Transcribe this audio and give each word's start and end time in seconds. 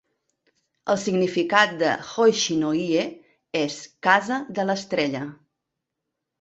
El 0.93 0.97
significat 1.01 1.75
de 1.83 1.91
"Hoshi-no-ie" 2.07 3.05
és 3.63 3.79
"casa 4.11 4.43
de 4.59 4.69
l'estrella". 4.71 5.25